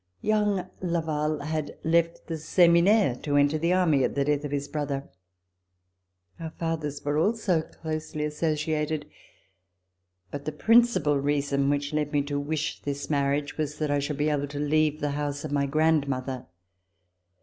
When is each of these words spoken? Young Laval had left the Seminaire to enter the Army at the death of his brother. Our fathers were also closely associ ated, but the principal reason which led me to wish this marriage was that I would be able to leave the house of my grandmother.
Young 0.23 0.67
Laval 0.81 1.41
had 1.41 1.77
left 1.83 2.25
the 2.25 2.35
Seminaire 2.39 3.13
to 3.21 3.35
enter 3.37 3.59
the 3.59 3.73
Army 3.73 4.03
at 4.03 4.15
the 4.15 4.25
death 4.25 4.43
of 4.43 4.49
his 4.49 4.67
brother. 4.67 5.07
Our 6.39 6.49
fathers 6.49 7.05
were 7.05 7.19
also 7.19 7.61
closely 7.61 8.23
associ 8.23 8.75
ated, 8.75 9.05
but 10.31 10.45
the 10.45 10.53
principal 10.53 11.19
reason 11.19 11.69
which 11.69 11.93
led 11.93 12.13
me 12.13 12.23
to 12.23 12.39
wish 12.39 12.81
this 12.81 13.11
marriage 13.11 13.59
was 13.59 13.77
that 13.77 13.91
I 13.91 13.99
would 14.07 14.17
be 14.17 14.29
able 14.29 14.47
to 14.47 14.59
leave 14.59 15.01
the 15.01 15.11
house 15.11 15.45
of 15.45 15.51
my 15.51 15.67
grandmother. 15.67 16.47